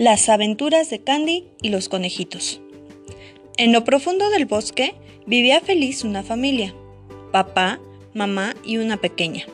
Las 0.00 0.30
aventuras 0.30 0.88
de 0.88 1.02
Candy 1.02 1.44
y 1.60 1.68
los 1.68 1.90
conejitos. 1.90 2.62
En 3.58 3.70
lo 3.70 3.84
profundo 3.84 4.30
del 4.30 4.46
bosque 4.46 4.94
vivía 5.26 5.60
feliz 5.60 6.04
una 6.04 6.22
familia, 6.22 6.74
papá, 7.32 7.78
mamá 8.14 8.54
y 8.64 8.78
una 8.78 8.96
pequeña, 8.96 9.44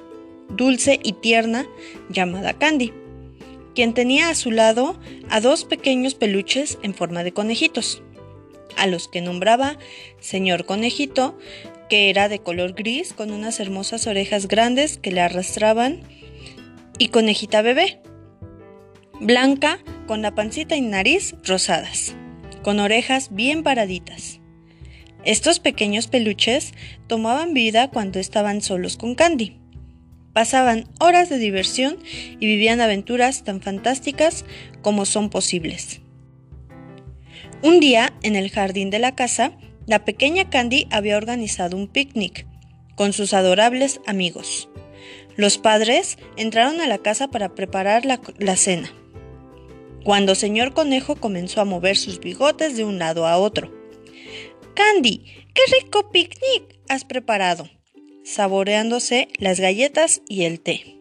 dulce 0.50 1.00
y 1.02 1.14
tierna, 1.14 1.66
llamada 2.10 2.52
Candy, 2.52 2.92
quien 3.74 3.92
tenía 3.92 4.28
a 4.28 4.36
su 4.36 4.52
lado 4.52 4.96
a 5.30 5.40
dos 5.40 5.64
pequeños 5.64 6.14
peluches 6.14 6.78
en 6.84 6.94
forma 6.94 7.24
de 7.24 7.32
conejitos, 7.32 8.00
a 8.76 8.86
los 8.86 9.08
que 9.08 9.22
nombraba 9.22 9.80
señor 10.20 10.64
conejito, 10.64 11.36
que 11.88 12.08
era 12.08 12.28
de 12.28 12.38
color 12.38 12.74
gris 12.74 13.14
con 13.14 13.32
unas 13.32 13.58
hermosas 13.58 14.06
orejas 14.06 14.46
grandes 14.46 14.96
que 14.96 15.10
le 15.10 15.22
arrastraban, 15.22 16.02
y 16.98 17.08
conejita 17.08 17.62
bebé, 17.62 18.00
blanca 19.20 19.78
con 20.06 20.22
la 20.22 20.34
pancita 20.34 20.76
y 20.76 20.82
nariz 20.82 21.34
rosadas, 21.44 22.14
con 22.62 22.80
orejas 22.80 23.28
bien 23.32 23.62
paraditas. 23.62 24.40
Estos 25.24 25.58
pequeños 25.58 26.06
peluches 26.06 26.72
tomaban 27.06 27.54
vida 27.54 27.88
cuando 27.90 28.20
estaban 28.20 28.60
solos 28.60 28.96
con 28.96 29.14
Candy. 29.14 29.58
Pasaban 30.32 30.84
horas 31.00 31.28
de 31.28 31.38
diversión 31.38 31.96
y 32.04 32.46
vivían 32.46 32.80
aventuras 32.80 33.42
tan 33.42 33.60
fantásticas 33.62 34.44
como 34.82 35.06
son 35.06 35.30
posibles. 35.30 36.00
Un 37.62 37.80
día, 37.80 38.12
en 38.22 38.36
el 38.36 38.50
jardín 38.50 38.90
de 38.90 38.98
la 38.98 39.14
casa, 39.14 39.52
la 39.86 40.04
pequeña 40.04 40.50
Candy 40.50 40.86
había 40.90 41.16
organizado 41.16 41.76
un 41.76 41.88
picnic 41.88 42.46
con 42.94 43.12
sus 43.12 43.32
adorables 43.32 44.00
amigos. 44.06 44.68
Los 45.36 45.58
padres 45.58 46.18
entraron 46.36 46.80
a 46.80 46.86
la 46.86 46.98
casa 46.98 47.28
para 47.28 47.54
preparar 47.54 48.04
la, 48.04 48.20
la 48.38 48.56
cena 48.56 48.90
cuando 50.06 50.36
señor 50.36 50.72
conejo 50.72 51.16
comenzó 51.16 51.60
a 51.60 51.64
mover 51.64 51.96
sus 51.96 52.20
bigotes 52.20 52.76
de 52.76 52.84
un 52.84 53.00
lado 53.00 53.26
a 53.26 53.38
otro. 53.38 53.72
Candy, 54.74 55.24
qué 55.52 55.62
rico 55.80 56.12
picnic 56.12 56.78
has 56.88 57.04
preparado, 57.04 57.68
saboreándose 58.22 59.26
las 59.40 59.58
galletas 59.58 60.22
y 60.28 60.44
el 60.44 60.60
té. 60.60 60.96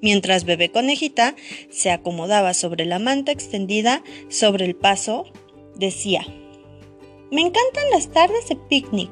Mientras 0.00 0.44
bebé 0.44 0.70
conejita 0.70 1.36
se 1.68 1.90
acomodaba 1.90 2.54
sobre 2.54 2.86
la 2.86 2.98
manta 2.98 3.32
extendida 3.32 4.02
sobre 4.30 4.64
el 4.64 4.74
paso, 4.74 5.26
decía, 5.74 6.26
Me 7.30 7.42
encantan 7.42 7.90
las 7.92 8.10
tardes 8.12 8.48
de 8.48 8.56
picnic. 8.56 9.10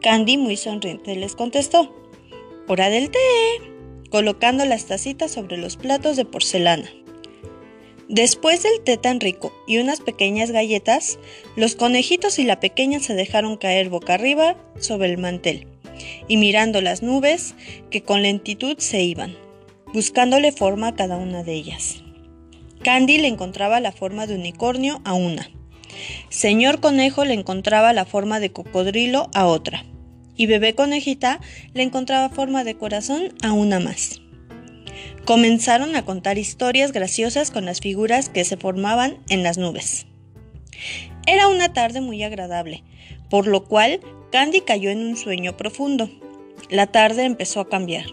Candy 0.00 0.36
muy 0.36 0.56
sonriente 0.56 1.14
les 1.14 1.36
contestó, 1.36 1.94
Hora 2.66 2.90
del 2.90 3.12
té, 3.12 3.20
colocando 4.10 4.64
las 4.64 4.86
tacitas 4.86 5.30
sobre 5.30 5.58
los 5.58 5.76
platos 5.76 6.16
de 6.16 6.24
porcelana. 6.24 6.90
Después 8.08 8.62
del 8.62 8.80
té 8.84 8.96
tan 8.96 9.20
rico 9.20 9.52
y 9.66 9.78
unas 9.78 10.00
pequeñas 10.00 10.50
galletas, 10.50 11.18
los 11.56 11.76
conejitos 11.76 12.38
y 12.38 12.44
la 12.44 12.60
pequeña 12.60 13.00
se 13.00 13.14
dejaron 13.14 13.56
caer 13.56 13.88
boca 13.88 14.14
arriba 14.14 14.56
sobre 14.78 15.08
el 15.08 15.18
mantel 15.18 15.66
y 16.28 16.36
mirando 16.36 16.80
las 16.80 17.02
nubes 17.02 17.54
que 17.90 18.02
con 18.02 18.22
lentitud 18.22 18.76
se 18.78 19.02
iban, 19.02 19.36
buscándole 19.92 20.52
forma 20.52 20.88
a 20.88 20.94
cada 20.94 21.16
una 21.16 21.42
de 21.42 21.54
ellas. 21.54 22.02
Candy 22.82 23.18
le 23.18 23.28
encontraba 23.28 23.80
la 23.80 23.92
forma 23.92 24.26
de 24.26 24.34
unicornio 24.34 25.00
a 25.04 25.14
una. 25.14 25.48
Señor 26.30 26.80
Conejo 26.80 27.24
le 27.24 27.34
encontraba 27.34 27.92
la 27.92 28.04
forma 28.04 28.40
de 28.40 28.50
cocodrilo 28.50 29.30
a 29.34 29.46
otra. 29.46 29.84
Y 30.34 30.46
Bebé 30.46 30.74
Conejita 30.74 31.40
le 31.74 31.82
encontraba 31.82 32.30
forma 32.30 32.64
de 32.64 32.74
corazón 32.74 33.34
a 33.42 33.52
una 33.52 33.78
más. 33.78 34.22
Comenzaron 35.24 35.94
a 35.96 36.04
contar 36.04 36.38
historias 36.38 36.92
graciosas 36.92 37.50
con 37.50 37.64
las 37.64 37.80
figuras 37.80 38.28
que 38.28 38.44
se 38.44 38.56
formaban 38.56 39.18
en 39.28 39.42
las 39.42 39.58
nubes. 39.58 40.06
Era 41.26 41.48
una 41.48 41.72
tarde 41.72 42.00
muy 42.00 42.22
agradable, 42.22 42.82
por 43.30 43.46
lo 43.46 43.64
cual 43.64 44.00
Candy 44.32 44.62
cayó 44.62 44.90
en 44.90 44.98
un 44.98 45.16
sueño 45.16 45.56
profundo. 45.56 46.10
La 46.70 46.86
tarde 46.86 47.24
empezó 47.24 47.60
a 47.60 47.68
cambiar. 47.68 48.06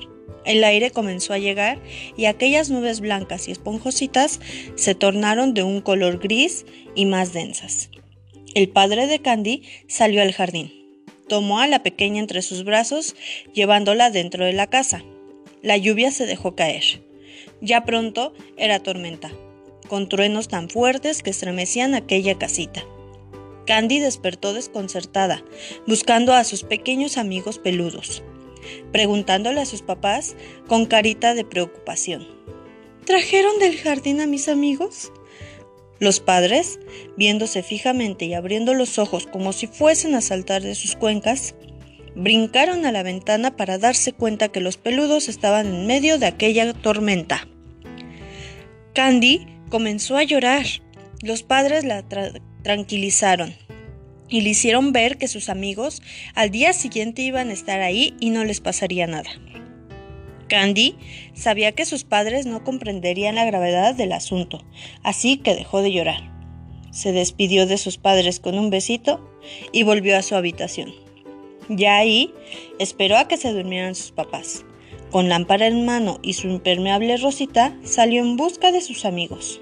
El 0.46 0.64
aire 0.64 0.92
comenzó 0.92 1.34
a 1.34 1.38
llegar 1.38 1.80
y 2.18 2.26
aquellas 2.26 2.70
nubes 2.70 3.02
blancas 3.02 3.48
y 3.48 3.52
esponjositas 3.52 4.40
se 4.76 4.96
tornaron 4.96 5.54
de 5.54 5.64
un 5.64 5.82
color 5.82 6.20
gris 6.20 6.66
y 6.96 7.06
más 7.06 7.34
densas. 7.34 7.90
El 8.56 8.70
padre 8.70 9.08
de 9.08 9.20
Candy 9.20 9.64
salió 9.88 10.22
al 10.22 10.34
jardín. 10.34 10.74
Tomó 11.28 11.60
a 11.60 11.68
la 11.68 11.84
pequeña 11.84 12.20
entre 12.20 12.42
sus 12.42 12.64
brazos, 12.64 13.16
llevándola 13.54 14.10
dentro 14.10 14.46
de 14.46 14.54
la 14.54 14.68
casa. 14.68 15.04
La 15.62 15.76
lluvia 15.76 16.12
se 16.12 16.26
dejó 16.26 16.56
caer. 16.56 16.84
Ya 17.62 17.84
pronto 17.84 18.34
era 18.56 18.82
tormenta, 18.82 19.32
con 19.88 20.08
truenos 20.08 20.48
tan 20.48 20.70
fuertes 20.70 21.22
que 21.22 21.32
estremecían 21.32 21.96
aquella 21.96 22.38
casita. 22.38 22.86
Candy 23.66 24.00
despertó 24.00 24.54
desconcertada, 24.54 25.44
buscando 25.86 26.34
a 26.34 26.44
sus 26.44 26.64
pequeños 26.64 27.18
amigos 27.18 27.60
peludos, 27.60 28.24
preguntándole 28.92 29.60
a 29.60 29.66
sus 29.66 29.82
papás 29.82 30.36
con 30.68 30.86
carita 30.86 31.34
de 31.34 31.44
preocupación. 31.44 32.26
¿Trajeron 33.06 33.60
del 33.60 33.78
jardín 33.78 34.22
a 34.22 34.28
mis 34.28 34.48
amigos? 34.48 35.12
Los 36.00 36.22
padres, 36.22 36.80
viéndose 37.18 37.62
fijamente 37.62 38.26
y 38.26 38.34
abriendo 38.34 38.74
los 38.74 38.98
ojos 38.98 39.28
como 39.28 39.52
si 39.52 39.68
fuesen 39.68 40.16
a 40.16 40.22
saltar 40.22 40.62
de 40.62 40.74
sus 40.74 40.96
cuencas, 40.96 41.56
brincaron 42.20 42.86
a 42.86 42.92
la 42.92 43.02
ventana 43.02 43.56
para 43.56 43.78
darse 43.78 44.12
cuenta 44.12 44.50
que 44.50 44.60
los 44.60 44.78
peludos 44.78 45.30
estaban 45.30 45.68
en 45.68 45.88
medio 45.88 46.20
de 46.20 46.26
aquella 46.26 46.74
tormenta. 46.74 47.48
Candy 48.94 49.48
comenzó 49.70 50.18
a 50.18 50.24
llorar. 50.24 50.66
Los 51.22 51.44
padres 51.44 51.86
la 51.86 52.04
tranquilizaron 52.64 53.56
y 54.28 54.42
le 54.42 54.50
hicieron 54.50 54.92
ver 54.92 55.18
que 55.18 55.28
sus 55.28 55.50
amigos 55.50 56.02
al 56.36 56.52
día 56.52 56.74
siguiente 56.74 57.22
iban 57.22 57.50
a 57.50 57.54
estar 57.54 57.80
ahí 57.80 58.14
y 58.20 58.32
no 58.32 58.44
les 58.44 58.60
pasaría 58.60 59.08
nada. 59.08 59.30
Candy 60.50 60.96
sabía 61.34 61.72
que 61.72 61.86
sus 61.86 62.04
padres 62.04 62.46
no 62.46 62.64
comprenderían 62.64 63.36
la 63.36 63.46
gravedad 63.46 63.96
del 63.96 64.12
asunto, 64.12 64.66
así 65.04 65.38
que 65.38 65.56
dejó 65.56 65.82
de 65.82 65.94
llorar. 65.94 66.32
Se 66.92 67.12
despidió 67.12 67.66
de 67.66 67.78
sus 67.78 67.98
padres 67.98 68.40
con 68.40 68.58
un 68.58 68.70
besito 68.70 69.32
y 69.72 69.84
volvió 69.84 70.18
a 70.18 70.22
su 70.22 70.36
habitación. 70.36 71.09
Ya 71.70 71.98
ahí 71.98 72.34
esperó 72.80 73.18
a 73.18 73.28
que 73.28 73.38
se 73.38 73.54
durmieran 73.54 73.96
sus 73.96 74.12
papás. 74.12 74.66
Con 75.12 75.30
lámpara 75.30 75.68
en 75.68 75.86
mano 75.86 76.20
y 76.22 76.34
su 76.34 76.48
impermeable 76.48 77.18
rosita, 77.18 77.78
salió 77.84 78.22
en 78.22 78.38
busca 78.38 78.72
de 78.72 78.82
sus 78.82 79.06
amigos. 79.06 79.62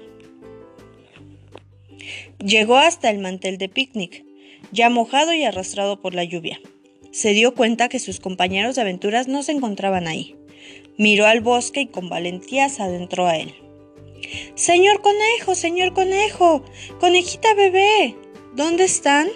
Llegó 2.38 2.76
hasta 2.76 3.10
el 3.10 3.18
mantel 3.18 3.58
de 3.58 3.68
picnic, 3.68 4.24
ya 4.72 4.90
mojado 4.90 5.32
y 5.32 5.44
arrastrado 5.44 6.00
por 6.00 6.14
la 6.14 6.24
lluvia. 6.24 6.60
Se 7.10 7.32
dio 7.32 7.54
cuenta 7.54 7.88
que 7.88 7.98
sus 7.98 8.20
compañeros 8.20 8.76
de 8.76 8.82
aventuras 8.82 9.28
no 9.28 9.42
se 9.42 9.52
encontraban 9.52 10.06
ahí. 10.06 10.36
Miró 10.96 11.26
al 11.26 11.40
bosque 11.40 11.82
y 11.82 11.86
con 11.86 12.08
valentía 12.08 12.68
se 12.68 12.82
adentró 12.82 13.26
a 13.26 13.36
él. 13.36 13.54
Señor 14.54 15.00
conejo, 15.00 15.54
señor 15.54 15.94
conejo, 15.94 16.64
conejita 17.00 17.54
bebé, 17.54 18.16
¿dónde 18.54 18.84
están? 18.84 19.28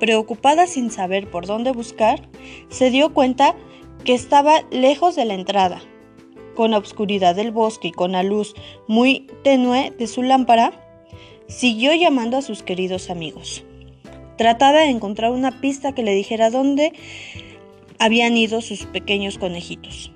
Preocupada 0.00 0.66
sin 0.66 0.90
saber 0.90 1.30
por 1.30 1.46
dónde 1.46 1.72
buscar, 1.72 2.28
se 2.68 2.90
dio 2.90 3.12
cuenta 3.12 3.56
que 4.04 4.14
estaba 4.14 4.62
lejos 4.70 5.16
de 5.16 5.24
la 5.24 5.34
entrada. 5.34 5.80
Con 6.54 6.72
la 6.72 6.78
oscuridad 6.78 7.34
del 7.34 7.52
bosque 7.52 7.88
y 7.88 7.92
con 7.92 8.12
la 8.12 8.22
luz 8.22 8.54
muy 8.86 9.26
tenue 9.42 9.92
de 9.98 10.06
su 10.06 10.22
lámpara, 10.22 10.72
siguió 11.46 11.94
llamando 11.94 12.36
a 12.36 12.42
sus 12.42 12.62
queridos 12.62 13.10
amigos. 13.10 13.64
Trataba 14.36 14.80
de 14.80 14.90
encontrar 14.90 15.32
una 15.32 15.60
pista 15.60 15.94
que 15.94 16.02
le 16.02 16.14
dijera 16.14 16.50
dónde 16.50 16.92
habían 17.98 18.36
ido 18.36 18.60
sus 18.60 18.86
pequeños 18.86 19.38
conejitos. 19.38 20.12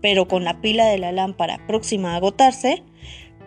Pero 0.00 0.28
con 0.28 0.44
la 0.44 0.60
pila 0.60 0.86
de 0.86 0.98
la 0.98 1.10
lámpara 1.10 1.66
próxima 1.66 2.12
a 2.12 2.16
agotarse, 2.16 2.84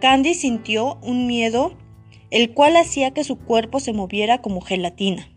Candy 0.01 0.33
sintió 0.33 0.97
un 1.01 1.27
miedo 1.27 1.73
el 2.31 2.53
cual 2.53 2.75
hacía 2.75 3.11
que 3.11 3.23
su 3.23 3.37
cuerpo 3.37 3.79
se 3.79 3.93
moviera 3.93 4.41
como 4.41 4.61
gelatina. 4.61 5.29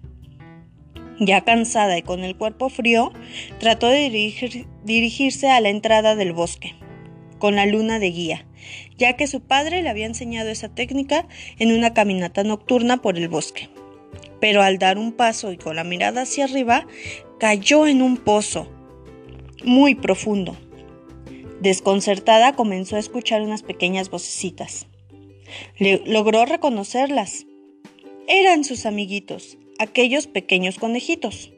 Ya 1.25 1.43
cansada 1.43 1.97
y 1.97 2.03
con 2.03 2.25
el 2.25 2.37
cuerpo 2.37 2.69
frío, 2.69 3.13
trató 3.61 3.87
de 3.87 4.11
dirigirse 4.85 5.49
a 5.49 5.61
la 5.61 5.69
entrada 5.69 6.17
del 6.17 6.33
bosque, 6.33 6.75
con 7.39 7.55
la 7.55 7.65
luna 7.65 8.01
de 8.01 8.11
guía, 8.11 8.47
ya 8.99 9.17
que 9.17 9.29
su 9.29 9.41
padre 9.41 9.83
le 9.83 9.89
había 9.89 10.07
enseñado 10.07 10.51
esa 10.51 10.69
técnica 10.75 11.29
en 11.61 11.71
una 11.73 11.95
caminata 11.95 12.43
nocturna 12.43 13.03
por 13.03 13.19
el 13.19 13.29
bosque. 13.29 13.69
Pero 14.41 14.63
al 14.63 14.79
dar 14.79 14.99
un 14.99 15.13
paso 15.13 15.53
y 15.53 15.59
con 15.59 15.77
la 15.77 15.85
mirada 15.85 16.23
hacia 16.23 16.45
arriba, 16.45 16.89
cayó 17.39 17.87
en 17.87 18.03
un 18.03 18.17
pozo 18.17 18.69
muy 19.65 19.95
profundo. 19.95 20.57
Desconcertada 21.61 22.57
comenzó 22.57 22.97
a 22.97 23.01
escuchar 23.01 23.43
unas 23.43 23.63
pequeñas 23.63 24.11
vocecitas. 24.11 24.89
logró 25.79 26.47
reconocerlas. 26.47 27.47
Eran 28.27 28.65
sus 28.65 28.87
amiguitos, 28.87 29.59
aquellos 29.83 30.27
pequeños 30.27 30.79
conejitos. 30.79 31.53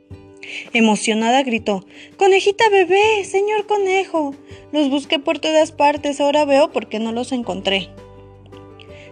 Emocionada 0.72 1.42
gritó, 1.42 1.86
Conejita 2.16 2.68
bebé, 2.70 3.24
señor 3.24 3.66
conejo. 3.66 4.34
Los 4.72 4.90
busqué 4.90 5.18
por 5.18 5.38
todas 5.38 5.72
partes, 5.72 6.20
ahora 6.20 6.44
veo 6.44 6.70
por 6.70 6.88
qué 6.88 6.98
no 6.98 7.12
los 7.12 7.32
encontré. 7.32 7.88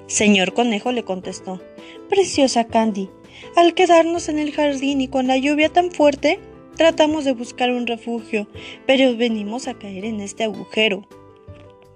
Señor 0.07 0.53
Conejo 0.53 0.93
le 0.93 1.05
contestó, 1.05 1.63
Preciosa 2.11 2.67
Candy, 2.67 3.09
al 3.57 3.73
quedarnos 3.73 4.29
en 4.29 4.39
el 4.39 4.53
jardín 4.53 5.01
y 5.01 5.09
con 5.09 5.27
la 5.27 5.39
lluvia 5.39 5.71
tan 5.71 5.91
fuerte, 5.91 6.39
tratamos 6.77 7.25
de 7.25 7.33
buscar 7.33 7.71
un 7.71 7.87
refugio, 7.87 8.47
pero 8.87 9.17
venimos 9.17 9.69
a 9.69 9.75
caer 9.75 10.05
en 10.05 10.21
este 10.21 10.45
agujero. 10.45 11.07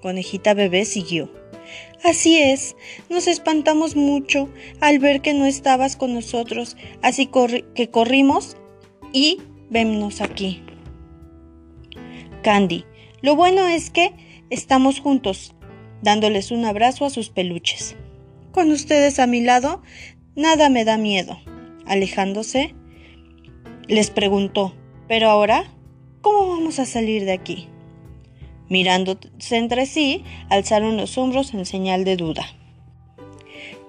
Conejita 0.00 0.54
bebé 0.54 0.84
siguió. 0.84 1.30
Así 2.04 2.38
es, 2.38 2.76
nos 3.08 3.26
espantamos 3.26 3.96
mucho 3.96 4.48
al 4.80 4.98
ver 4.98 5.22
que 5.22 5.34
no 5.34 5.46
estabas 5.46 5.96
con 5.96 6.14
nosotros, 6.14 6.76
así 7.02 7.28
que 7.74 7.90
corrimos 7.90 8.56
y 9.12 9.38
vémonos 9.70 10.20
aquí. 10.20 10.62
Candy, 12.42 12.84
lo 13.22 13.34
bueno 13.34 13.66
es 13.66 13.90
que 13.90 14.12
estamos 14.50 15.00
juntos, 15.00 15.54
dándoles 16.02 16.50
un 16.50 16.64
abrazo 16.64 17.04
a 17.04 17.10
sus 17.10 17.30
peluches. 17.30 17.96
Con 18.52 18.70
ustedes 18.70 19.18
a 19.18 19.26
mi 19.26 19.40
lado, 19.40 19.82
nada 20.36 20.68
me 20.68 20.84
da 20.84 20.96
miedo. 20.98 21.38
Alejándose, 21.86 22.74
les 23.88 24.10
preguntó, 24.10 24.74
pero 25.08 25.28
ahora, 25.28 25.72
¿cómo 26.20 26.48
vamos 26.48 26.78
a 26.78 26.86
salir 26.86 27.24
de 27.24 27.32
aquí? 27.32 27.68
Mirándose 28.68 29.56
entre 29.56 29.86
sí, 29.86 30.24
alzaron 30.48 30.96
los 30.96 31.16
hombros 31.18 31.54
en 31.54 31.66
señal 31.66 32.04
de 32.04 32.16
duda. 32.16 32.46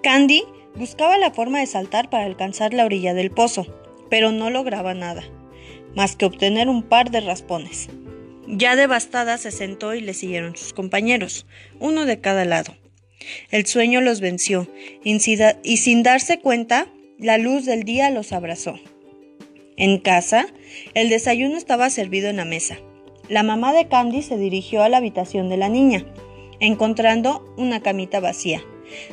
Candy 0.03 0.43
buscaba 0.75 1.17
la 1.17 1.31
forma 1.31 1.59
de 1.59 1.65
saltar 1.65 2.09
para 2.09 2.25
alcanzar 2.25 2.73
la 2.73 2.85
orilla 2.85 3.13
del 3.13 3.31
pozo, 3.31 3.65
pero 4.09 4.31
no 4.31 4.49
lograba 4.49 4.93
nada, 4.93 5.23
más 5.95 6.15
que 6.15 6.25
obtener 6.25 6.69
un 6.69 6.83
par 6.83 7.11
de 7.11 7.21
raspones. 7.21 7.89
Ya 8.47 8.75
devastada 8.75 9.37
se 9.37 9.51
sentó 9.51 9.93
y 9.93 10.01
le 10.01 10.13
siguieron 10.13 10.55
sus 10.55 10.73
compañeros, 10.73 11.45
uno 11.79 12.05
de 12.05 12.21
cada 12.21 12.45
lado. 12.45 12.75
El 13.51 13.65
sueño 13.65 13.99
los 13.99 14.21
venció 14.21 14.67
y 15.03 15.19
sin 15.77 16.03
darse 16.03 16.39
cuenta, 16.39 16.87
la 17.17 17.37
luz 17.37 17.65
del 17.65 17.83
día 17.83 18.09
los 18.09 18.31
abrazó. 18.31 18.79
En 19.75 19.99
casa, 19.99 20.47
el 20.93 21.09
desayuno 21.09 21.57
estaba 21.57 21.89
servido 21.89 22.29
en 22.29 22.37
la 22.37 22.45
mesa. 22.45 22.77
La 23.29 23.43
mamá 23.43 23.73
de 23.73 23.89
Candy 23.89 24.21
se 24.21 24.37
dirigió 24.37 24.83
a 24.83 24.89
la 24.89 24.97
habitación 24.97 25.49
de 25.49 25.57
la 25.57 25.67
niña, 25.67 26.05
encontrando 26.61 27.43
una 27.57 27.81
camita 27.81 28.21
vacía. 28.21 28.61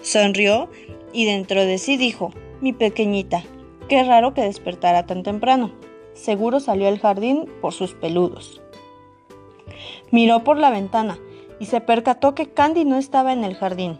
Sonrió 0.02 0.68
y 1.12 1.24
dentro 1.24 1.64
de 1.64 1.78
sí 1.78 1.96
dijo, 1.96 2.30
mi 2.60 2.72
pequeñita, 2.72 3.42
qué 3.88 4.04
raro 4.04 4.32
que 4.32 4.42
despertara 4.42 5.04
tan 5.04 5.24
temprano. 5.24 5.72
Seguro 6.12 6.60
salió 6.60 6.86
al 6.86 7.00
jardín 7.00 7.48
por 7.60 7.72
sus 7.72 7.94
peludos. 7.94 8.62
Miró 10.12 10.44
por 10.44 10.58
la 10.58 10.70
ventana 10.70 11.18
y 11.58 11.66
se 11.66 11.80
percató 11.80 12.36
que 12.36 12.46
Candy 12.46 12.84
no 12.84 12.96
estaba 12.96 13.32
en 13.32 13.42
el 13.42 13.56
jardín. 13.56 13.98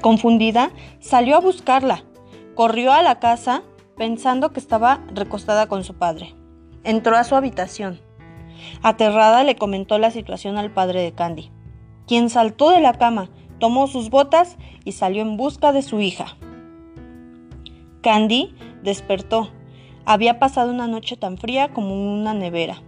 Confundida, 0.00 0.70
salió 1.00 1.36
a 1.36 1.40
buscarla. 1.40 2.04
Corrió 2.54 2.92
a 2.92 3.02
la 3.02 3.18
casa 3.18 3.64
pensando 3.96 4.52
que 4.52 4.60
estaba 4.60 5.04
recostada 5.12 5.66
con 5.66 5.82
su 5.82 5.94
padre. 5.94 6.34
Entró 6.84 7.16
a 7.16 7.24
su 7.24 7.34
habitación. 7.34 8.00
Aterrada 8.82 9.44
le 9.44 9.56
comentó 9.56 9.98
la 9.98 10.10
situación 10.10 10.58
al 10.58 10.70
padre 10.70 11.02
de 11.02 11.12
Candy, 11.12 11.50
quien 12.06 12.30
saltó 12.30 12.70
de 12.70 12.80
la 12.80 12.94
cama, 12.94 13.30
tomó 13.58 13.86
sus 13.86 14.10
botas 14.10 14.56
y 14.84 14.92
salió 14.92 15.22
en 15.22 15.36
busca 15.36 15.72
de 15.72 15.82
su 15.82 16.00
hija. 16.00 16.36
Candy 18.02 18.54
despertó. 18.82 19.50
Había 20.04 20.38
pasado 20.38 20.70
una 20.70 20.86
noche 20.86 21.16
tan 21.16 21.38
fría 21.38 21.72
como 21.72 21.94
una 21.94 22.34
nevera. 22.34 22.82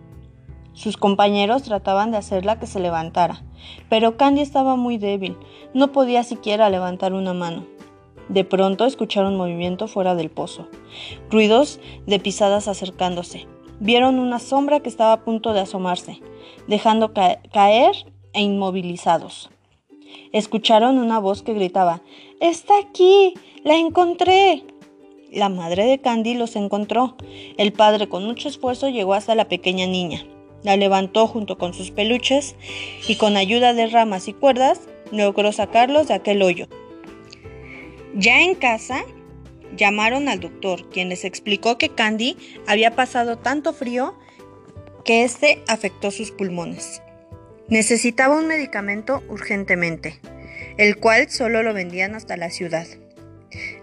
Sus 0.74 0.98
compañeros 0.98 1.62
trataban 1.62 2.10
de 2.10 2.18
hacerla 2.18 2.58
que 2.58 2.66
se 2.66 2.80
levantara, 2.80 3.42
pero 3.88 4.18
Candy 4.18 4.42
estaba 4.42 4.76
muy 4.76 4.98
débil, 4.98 5.38
no 5.72 5.92
podía 5.92 6.22
siquiera 6.22 6.68
levantar 6.68 7.14
una 7.14 7.32
mano. 7.32 7.64
De 8.28 8.44
pronto 8.44 8.84
escucharon 8.84 9.36
movimiento 9.36 9.88
fuera 9.88 10.14
del 10.14 10.28
pozo, 10.28 10.68
ruidos 11.30 11.80
de 12.06 12.18
pisadas 12.18 12.68
acercándose 12.68 13.46
vieron 13.80 14.18
una 14.18 14.38
sombra 14.38 14.80
que 14.80 14.88
estaba 14.88 15.12
a 15.12 15.24
punto 15.24 15.52
de 15.52 15.60
asomarse, 15.60 16.20
dejando 16.68 17.12
caer 17.12 17.96
e 18.32 18.42
inmovilizados. 18.42 19.50
Escucharon 20.32 20.98
una 20.98 21.18
voz 21.18 21.42
que 21.42 21.54
gritaba, 21.54 22.02
Está 22.40 22.78
aquí, 22.78 23.34
la 23.64 23.76
encontré. 23.76 24.64
La 25.32 25.48
madre 25.48 25.86
de 25.86 25.98
Candy 25.98 26.34
los 26.34 26.56
encontró. 26.56 27.16
El 27.56 27.72
padre 27.72 28.08
con 28.08 28.24
mucho 28.24 28.48
esfuerzo 28.48 28.88
llegó 28.88 29.14
hasta 29.14 29.34
la 29.34 29.48
pequeña 29.48 29.86
niña. 29.86 30.24
La 30.62 30.76
levantó 30.76 31.26
junto 31.26 31.58
con 31.58 31.74
sus 31.74 31.90
peluches 31.90 32.56
y 33.08 33.16
con 33.16 33.36
ayuda 33.36 33.72
de 33.72 33.86
ramas 33.86 34.28
y 34.28 34.32
cuerdas 34.32 34.88
logró 35.12 35.52
sacarlos 35.52 36.08
de 36.08 36.14
aquel 36.14 36.42
hoyo. 36.42 36.68
Ya 38.14 38.42
en 38.42 38.54
casa, 38.54 39.04
Llamaron 39.76 40.28
al 40.28 40.40
doctor, 40.40 40.88
quien 40.90 41.08
les 41.08 41.24
explicó 41.24 41.76
que 41.76 41.90
Candy 41.90 42.36
había 42.66 42.92
pasado 42.96 43.38
tanto 43.38 43.72
frío 43.72 44.18
que 45.04 45.24
este 45.24 45.62
afectó 45.68 46.10
sus 46.10 46.30
pulmones. 46.30 47.02
Necesitaba 47.68 48.38
un 48.38 48.46
medicamento 48.46 49.22
urgentemente, 49.28 50.18
el 50.78 50.96
cual 50.96 51.30
solo 51.30 51.62
lo 51.62 51.74
vendían 51.74 52.14
hasta 52.14 52.36
la 52.36 52.50
ciudad, 52.50 52.86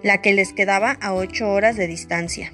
la 0.04 0.22
que 0.22 0.34
les 0.34 0.54
quedaba 0.54 0.92
a 0.92 1.14
ocho 1.14 1.52
horas 1.52 1.78
de 1.78 1.88
distancia. 1.88 2.54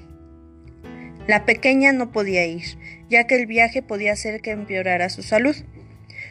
La 1.26 1.44
pequeña 1.46 1.92
no 1.92 2.12
podía 2.12 2.44
ir, 2.46 2.64
ya 3.08 3.26
que 3.26 3.36
el 3.36 3.46
viaje 3.46 3.82
podía 3.82 4.12
hacer 4.12 4.40
que 4.40 4.50
empeorara 4.50 5.08
su 5.08 5.22
salud. 5.22 5.56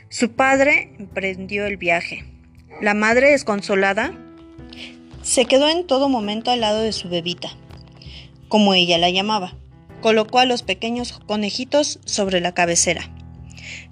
Su 0.09 0.33
padre 0.33 0.91
emprendió 0.99 1.65
el 1.65 1.77
viaje. 1.77 2.25
La 2.81 2.93
madre, 2.93 3.31
desconsolada, 3.31 4.13
se 5.21 5.45
quedó 5.45 5.69
en 5.69 5.85
todo 5.85 6.09
momento 6.09 6.51
al 6.51 6.61
lado 6.61 6.81
de 6.81 6.91
su 6.91 7.09
bebita, 7.09 7.49
como 8.47 8.73
ella 8.73 8.97
la 8.97 9.09
llamaba. 9.09 9.55
Colocó 10.01 10.39
a 10.39 10.45
los 10.45 10.63
pequeños 10.63 11.19
conejitos 11.25 11.99
sobre 12.05 12.39
la 12.39 12.53
cabecera. 12.53 13.11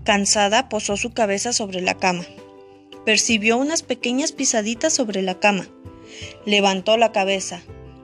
Cansada, 0.03 0.69
posó 0.69 0.95
su 0.95 1.11
cabeza 1.11 1.51
sobre 1.51 1.81
la 1.81 1.95
cama. 1.95 2.25
Percibió 3.05 3.57
unas 3.57 3.83
pequeñas 3.83 4.31
pisaditas 4.31 4.93
sobre 4.93 5.21
la 5.21 5.39
cama. 5.39 5.67
Levantó 6.45 6.97
la 6.97 7.11
cabeza. 7.11 7.61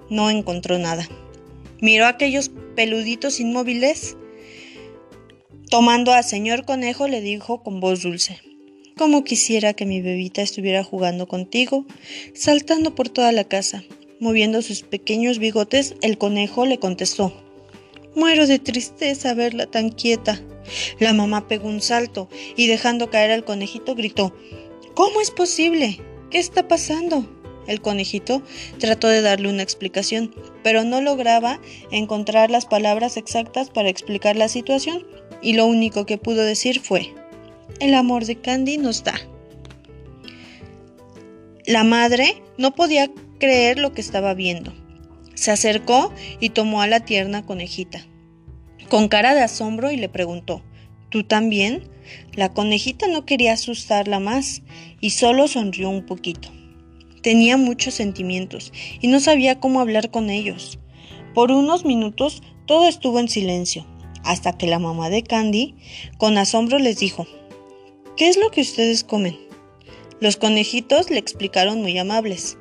No 0.09 0.29
encontró 0.29 0.77
nada. 0.79 1.07
Miró 1.79 2.05
aquellos 2.05 2.51
peluditos 2.75 3.39
inmóviles. 3.39 4.17
Tomando 5.69 6.13
al 6.13 6.23
señor 6.23 6.65
conejo, 6.65 7.07
le 7.07 7.21
dijo 7.21 7.63
con 7.63 7.79
voz 7.79 8.01
dulce. 8.01 8.41
Como 8.97 9.23
quisiera 9.23 9.73
que 9.73 9.87
mi 9.87 10.01
bebita 10.01 10.43
estuviera 10.43 10.83
jugando 10.83 11.27
contigo, 11.27 11.85
saltando 12.35 12.93
por 12.93 13.09
toda 13.09 13.31
la 13.31 13.43
casa. 13.43 13.83
Moviendo 14.19 14.61
sus 14.61 14.83
pequeños 14.83 15.39
bigotes, 15.39 15.95
el 16.01 16.19
conejo 16.19 16.67
le 16.67 16.77
contestó. 16.77 17.33
Muero 18.15 18.45
de 18.45 18.59
tristeza 18.59 19.33
verla 19.33 19.65
tan 19.65 19.89
quieta. 19.89 20.39
La 20.99 21.13
mamá 21.13 21.47
pegó 21.47 21.67
un 21.67 21.81
salto 21.81 22.29
y 22.55 22.67
dejando 22.67 23.09
caer 23.09 23.31
al 23.31 23.43
conejito 23.43 23.95
gritó, 23.95 24.35
¿Cómo 24.93 25.21
es 25.21 25.31
posible? 25.31 25.99
¿Qué 26.29 26.37
está 26.37 26.67
pasando? 26.67 27.27
El 27.65 27.81
conejito 27.81 28.43
trató 28.77 29.07
de 29.07 29.21
darle 29.21 29.49
una 29.49 29.63
explicación, 29.63 30.35
pero 30.61 30.83
no 30.83 31.01
lograba 31.01 31.59
encontrar 31.89 32.51
las 32.51 32.67
palabras 32.67 33.17
exactas 33.17 33.71
para 33.71 33.89
explicar 33.89 34.35
la 34.35 34.49
situación, 34.49 35.03
y 35.41 35.53
lo 35.53 35.65
único 35.65 36.05
que 36.05 36.19
pudo 36.19 36.43
decir 36.43 36.79
fue, 36.79 37.13
el 37.79 37.93
amor 37.93 38.25
de 38.25 38.35
Candy 38.35 38.77
nos 38.77 39.03
da. 39.03 39.15
La 41.65 41.83
madre 41.83 42.41
no 42.57 42.75
podía 42.75 43.09
creer 43.39 43.79
lo 43.79 43.93
que 43.93 44.01
estaba 44.01 44.33
viendo. 44.33 44.73
Se 45.35 45.51
acercó 45.51 46.13
y 46.39 46.49
tomó 46.49 46.81
a 46.81 46.87
la 46.87 47.01
tierna 47.01 47.45
conejita, 47.45 48.05
con 48.89 49.07
cara 49.07 49.33
de 49.33 49.41
asombro 49.41 49.91
y 49.91 49.97
le 49.97 50.09
preguntó, 50.09 50.61
¿Tú 51.09 51.23
también? 51.23 51.83
La 52.33 52.53
conejita 52.53 53.07
no 53.07 53.25
quería 53.25 53.53
asustarla 53.53 54.19
más 54.19 54.61
y 54.99 55.11
solo 55.11 55.47
sonrió 55.47 55.89
un 55.89 56.05
poquito. 56.05 56.49
Tenía 57.21 57.55
muchos 57.55 57.93
sentimientos 57.93 58.73
y 58.99 59.07
no 59.07 59.19
sabía 59.19 59.59
cómo 59.59 59.79
hablar 59.79 60.11
con 60.11 60.29
ellos. 60.29 60.79
Por 61.33 61.51
unos 61.51 61.85
minutos 61.85 62.41
todo 62.65 62.87
estuvo 62.87 63.19
en 63.19 63.29
silencio, 63.29 63.85
hasta 64.23 64.57
que 64.57 64.67
la 64.67 64.79
mamá 64.79 65.09
de 65.09 65.23
Candy, 65.23 65.75
con 66.17 66.37
asombro, 66.37 66.79
les 66.79 66.97
dijo, 66.97 67.27
¿Qué 68.15 68.27
es 68.27 68.37
lo 68.37 68.51
que 68.51 68.61
ustedes 68.61 69.03
comen? 69.03 69.39
Los 70.19 70.37
conejitos 70.37 71.09
le 71.09 71.17
explicaron 71.17 71.81
muy 71.81 71.97
amables. 71.97 72.59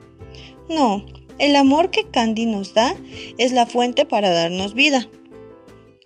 No, 0.70 1.04
el 1.38 1.56
amor 1.56 1.90
que 1.90 2.08
Candy 2.08 2.46
nos 2.46 2.72
da 2.72 2.96
es 3.36 3.52
la 3.52 3.66
fuente 3.66 4.06
para 4.06 4.30
darnos 4.30 4.72
vida. 4.72 5.10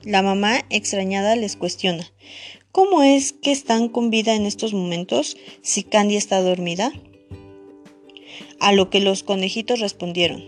La 0.03 0.23
mamá 0.23 0.65
extrañada 0.69 1.37
les 1.37 1.55
cuestiona, 1.55 2.13
¿cómo 2.73 3.05
es 3.05 3.35
que 3.35 3.53
están 3.53 3.89
con 3.89 4.11
vida 4.11 4.35
en 4.35 4.47
estos 4.47 4.75
momentos 4.75 5.37
si 5.63 5.85
Candy 5.85 6.17
está 6.17 6.43
dormida? 6.43 6.93
A 8.59 8.73
lo 8.73 8.91
que 8.91 8.99
los 8.99 9.23
conejitos 9.23 9.79
respondieron, 9.79 10.45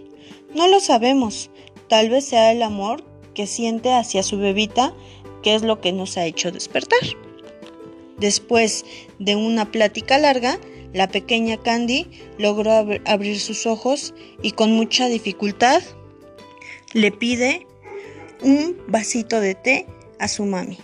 no 0.56 0.66
lo 0.66 0.80
sabemos, 0.80 1.50
tal 1.88 2.10
vez 2.10 2.24
sea 2.24 2.50
el 2.50 2.62
amor 2.62 3.04
que 3.32 3.46
siente 3.46 3.92
hacia 3.92 4.24
su 4.24 4.38
bebita 4.38 4.92
que 5.44 5.54
es 5.54 5.62
lo 5.62 5.80
que 5.80 5.92
nos 5.92 6.16
ha 6.16 6.26
hecho 6.26 6.50
despertar. 6.50 7.27
Después 8.18 8.84
de 9.18 9.36
una 9.36 9.70
plática 9.70 10.18
larga, 10.18 10.58
La 10.92 11.08
pequeña 11.08 11.58
Candy 11.58 12.06
logró 12.38 12.72
abrir 13.04 13.38
sus 13.40 13.66
ojos 13.66 14.14
y 14.42 14.52
con 14.52 14.72
mucha 14.72 15.06
dificultad 15.06 15.82
le 16.94 17.12
pide 17.12 17.66
un 18.42 18.76
vasito 18.88 19.40
de 19.40 19.54
té 19.54 19.86
a 20.18 20.28
su 20.28 20.46
mami. 20.46 20.78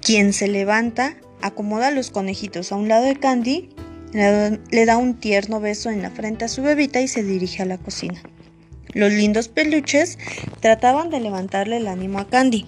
Quien 0.00 0.32
se 0.32 0.46
levanta, 0.48 1.16
acomoda 1.42 1.90
los 1.90 2.10
conejitos 2.10 2.70
a 2.70 2.76
un 2.76 2.88
lado 2.88 3.04
de 3.06 3.16
Candy, 3.16 3.70
le 4.12 4.84
da 4.86 4.96
un 4.96 5.18
tierno 5.18 5.60
beso 5.60 5.90
en 5.90 6.02
la 6.02 6.10
frente 6.10 6.44
a 6.44 6.48
su 6.48 6.62
bebita 6.62 7.00
y 7.00 7.08
se 7.08 7.22
dirige 7.22 7.62
a 7.62 7.66
la 7.66 7.78
cocina. 7.78 8.22
Los 8.92 9.12
lindos 9.12 9.48
peluches 9.48 10.18
trataban 10.60 11.10
de 11.10 11.20
levantarle 11.20 11.76
el 11.76 11.88
ánimo 11.88 12.18
a 12.18 12.28
Candy, 12.28 12.66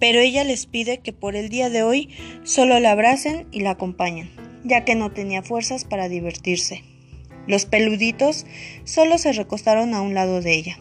pero 0.00 0.18
ella 0.18 0.42
les 0.42 0.66
pide 0.66 0.98
que 0.98 1.12
por 1.12 1.36
el 1.36 1.50
día 1.50 1.70
de 1.70 1.82
hoy 1.82 2.08
solo 2.42 2.80
la 2.80 2.90
abracen 2.90 3.46
y 3.52 3.60
la 3.60 3.72
acompañen, 3.72 4.30
ya 4.64 4.84
que 4.84 4.96
no 4.96 5.12
tenía 5.12 5.42
fuerzas 5.42 5.84
para 5.84 6.08
divertirse. 6.08 6.82
Los 7.46 7.66
peluditos 7.66 8.46
solo 8.84 9.18
se 9.18 9.32
recostaron 9.32 9.94
a 9.94 10.00
un 10.00 10.14
lado 10.14 10.40
de 10.40 10.54
ella. 10.54 10.78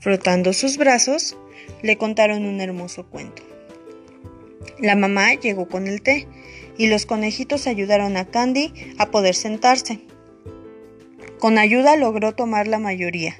Frotando 0.00 0.52
sus 0.52 0.78
brazos, 0.78 1.36
le 1.82 1.96
contaron 1.96 2.44
un 2.44 2.60
hermoso 2.60 3.06
cuento. 3.08 3.42
La 4.78 4.96
mamá 4.96 5.34
llegó 5.34 5.68
con 5.68 5.86
el 5.86 6.02
té 6.02 6.26
y 6.78 6.88
los 6.88 7.06
conejitos 7.06 7.66
ayudaron 7.66 8.16
a 8.16 8.24
Candy 8.24 8.72
a 8.98 9.10
poder 9.10 9.34
sentarse. 9.34 10.00
Con 11.38 11.58
ayuda 11.58 11.96
logró 11.96 12.32
tomar 12.32 12.66
la 12.66 12.78
mayoría, 12.78 13.36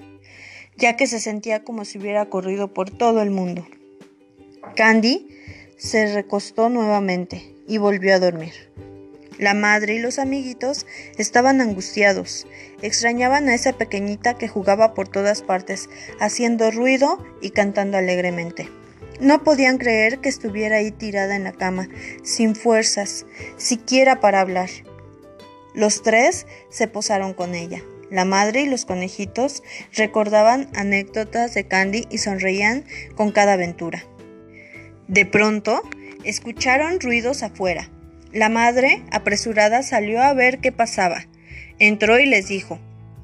ya 0.76 0.96
que 0.96 1.06
se 1.06 1.20
sentía 1.20 1.64
como 1.64 1.84
si 1.84 1.98
hubiera 1.98 2.26
corrido 2.26 2.72
por 2.72 2.90
todo 2.90 3.22
el 3.22 3.30
mundo. 3.30 3.66
Candy 4.76 5.28
se 5.76 6.14
recostó 6.14 6.68
nuevamente 6.68 7.54
y 7.66 7.78
volvió 7.78 8.14
a 8.14 8.20
dormir. 8.20 8.52
La 9.38 9.54
madre 9.54 9.94
y 9.94 9.98
los 9.98 10.18
amiguitos 10.18 10.86
estaban 11.18 11.60
angustiados, 11.60 12.46
extrañaban 12.80 13.48
a 13.48 13.54
esa 13.54 13.72
pequeñita 13.72 14.38
que 14.38 14.46
jugaba 14.46 14.94
por 14.94 15.08
todas 15.08 15.42
partes, 15.42 15.88
haciendo 16.20 16.70
ruido 16.70 17.18
y 17.40 17.50
cantando 17.50 17.96
alegremente. 17.96 18.68
No 19.20 19.42
podían 19.42 19.78
creer 19.78 20.20
que 20.20 20.28
estuviera 20.28 20.76
ahí 20.76 20.90
tirada 20.90 21.34
en 21.34 21.44
la 21.44 21.52
cama, 21.52 21.88
sin 22.22 22.54
fuerzas, 22.54 23.26
siquiera 23.56 24.20
para 24.20 24.40
hablar. 24.40 24.70
Los 25.74 26.02
tres 26.02 26.46
se 26.70 26.86
posaron 26.86 27.34
con 27.34 27.54
ella. 27.54 27.82
La 28.12 28.26
madre 28.26 28.60
y 28.60 28.66
los 28.66 28.84
conejitos 28.84 29.62
recordaban 29.94 30.68
anécdotas 30.74 31.54
de 31.54 31.64
Candy 31.66 32.06
y 32.10 32.18
sonreían 32.18 32.84
con 33.14 33.32
cada 33.32 33.54
aventura. 33.54 34.04
De 35.08 35.24
pronto, 35.24 35.80
escucharon 36.22 37.00
ruidos 37.00 37.42
afuera. 37.42 37.88
La 38.30 38.50
madre, 38.50 39.02
apresurada, 39.12 39.82
salió 39.82 40.20
a 40.20 40.34
ver 40.34 40.58
qué 40.58 40.72
pasaba. 40.72 41.24
Entró 41.78 42.18
y 42.18 42.26
les 42.26 42.48
dijo, 42.48 42.78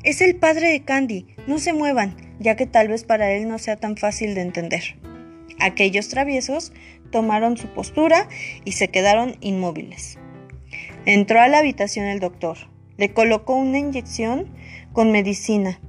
Es 0.04 0.22
el 0.22 0.36
padre 0.36 0.70
de 0.70 0.82
Candy, 0.82 1.26
no 1.46 1.58
se 1.58 1.74
muevan, 1.74 2.16
ya 2.40 2.56
que 2.56 2.64
tal 2.64 2.88
vez 2.88 3.04
para 3.04 3.30
él 3.32 3.46
no 3.46 3.58
sea 3.58 3.76
tan 3.76 3.98
fácil 3.98 4.34
de 4.34 4.40
entender. 4.40 4.96
Aquellos 5.60 6.08
traviesos 6.08 6.72
tomaron 7.12 7.58
su 7.58 7.68
postura 7.74 8.26
y 8.64 8.72
se 8.72 8.88
quedaron 8.88 9.36
inmóviles. 9.42 10.16
Entró 11.04 11.42
a 11.42 11.48
la 11.48 11.58
habitación 11.58 12.06
el 12.06 12.20
doctor, 12.20 12.56
le 12.98 13.14
colocó 13.14 13.54
una 13.54 13.78
inyección 13.78 14.52
con 14.92 15.10
medicina 15.10 15.80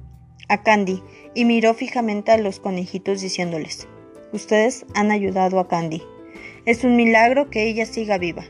a 0.48 0.62
Candy 0.62 1.02
y 1.34 1.44
miró 1.44 1.74
fijamente 1.74 2.32
a 2.32 2.38
los 2.38 2.60
conejitos 2.60 3.20
diciéndoles, 3.20 3.86
Ustedes 4.32 4.86
han 4.94 5.10
ayudado 5.10 5.58
a 5.58 5.68
Candy. 5.68 6.02
Es 6.64 6.84
un 6.84 6.94
milagro 6.94 7.50
que 7.50 7.64
ella 7.64 7.84
siga 7.84 8.16
viva. 8.16 8.44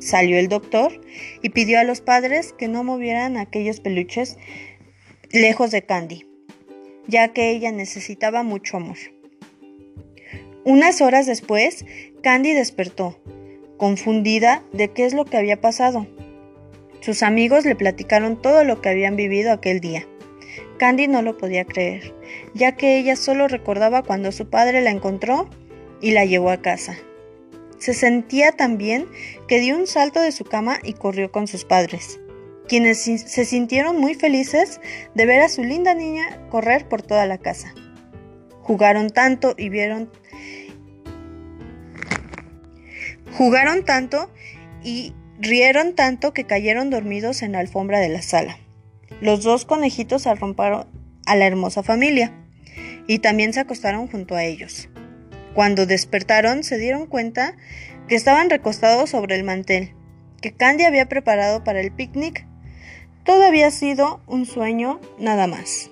Salió 0.00 0.36
el 0.36 0.48
doctor 0.48 1.00
y 1.42 1.50
pidió 1.50 1.78
a 1.78 1.84
los 1.84 2.00
padres 2.00 2.52
que 2.52 2.66
no 2.66 2.82
movieran 2.82 3.36
aquellos 3.36 3.80
peluches 3.80 4.36
lejos 5.30 5.70
de 5.70 5.82
Candy, 5.82 6.26
ya 7.06 7.28
que 7.32 7.50
ella 7.50 7.70
necesitaba 7.70 8.42
mucho 8.42 8.78
amor. 8.78 8.96
Unas 10.64 11.00
horas 11.00 11.26
después, 11.26 11.84
Candy 12.22 12.52
despertó, 12.52 13.18
confundida 13.76 14.64
de 14.72 14.90
qué 14.90 15.04
es 15.04 15.14
lo 15.14 15.24
que 15.24 15.36
había 15.36 15.60
pasado. 15.60 16.06
Sus 17.04 17.22
amigos 17.22 17.66
le 17.66 17.76
platicaron 17.76 18.40
todo 18.40 18.64
lo 18.64 18.80
que 18.80 18.88
habían 18.88 19.14
vivido 19.14 19.52
aquel 19.52 19.80
día. 19.80 20.06
Candy 20.78 21.06
no 21.06 21.20
lo 21.20 21.36
podía 21.36 21.66
creer, 21.66 22.14
ya 22.54 22.76
que 22.76 22.96
ella 22.96 23.14
solo 23.14 23.46
recordaba 23.46 24.02
cuando 24.02 24.32
su 24.32 24.48
padre 24.48 24.80
la 24.80 24.88
encontró 24.88 25.50
y 26.00 26.12
la 26.12 26.24
llevó 26.24 26.48
a 26.48 26.62
casa. 26.62 26.96
Se 27.78 27.92
sentía 27.92 28.52
tan 28.52 28.78
bien 28.78 29.06
que 29.48 29.60
dio 29.60 29.76
un 29.76 29.86
salto 29.86 30.18
de 30.18 30.32
su 30.32 30.46
cama 30.46 30.78
y 30.82 30.94
corrió 30.94 31.30
con 31.30 31.46
sus 31.46 31.66
padres, 31.66 32.20
quienes 32.68 33.02
se 33.02 33.44
sintieron 33.44 34.00
muy 34.00 34.14
felices 34.14 34.80
de 35.14 35.26
ver 35.26 35.42
a 35.42 35.50
su 35.50 35.62
linda 35.62 35.92
niña 35.92 36.48
correr 36.48 36.88
por 36.88 37.02
toda 37.02 37.26
la 37.26 37.36
casa. 37.36 37.74
Jugaron 38.62 39.10
tanto 39.10 39.52
y 39.58 39.68
vieron 39.68 40.10
Jugaron 43.36 43.84
tanto 43.84 44.30
y 44.82 45.12
rieron 45.38 45.94
tanto 45.94 46.32
que 46.32 46.44
cayeron 46.44 46.90
dormidos 46.90 47.42
en 47.42 47.52
la 47.52 47.60
alfombra 47.60 48.00
de 48.00 48.08
la 48.08 48.22
sala. 48.22 48.58
Los 49.20 49.42
dos 49.42 49.64
conejitos 49.64 50.26
arromparon 50.26 50.86
a 51.26 51.36
la 51.36 51.46
hermosa 51.46 51.82
familia 51.82 52.32
y 53.06 53.18
también 53.18 53.52
se 53.52 53.60
acostaron 53.60 54.06
junto 54.08 54.34
a 54.34 54.44
ellos. 54.44 54.88
Cuando 55.54 55.86
despertaron 55.86 56.64
se 56.64 56.78
dieron 56.78 57.06
cuenta 57.06 57.56
que 58.08 58.16
estaban 58.16 58.50
recostados 58.50 59.10
sobre 59.10 59.36
el 59.36 59.44
mantel, 59.44 59.94
que 60.40 60.52
Candy 60.52 60.84
había 60.84 61.08
preparado 61.08 61.64
para 61.64 61.80
el 61.80 61.92
picnic. 61.92 62.46
Todo 63.24 63.44
había 63.44 63.70
sido 63.70 64.20
un 64.26 64.44
sueño 64.44 65.00
nada 65.18 65.46
más. 65.46 65.90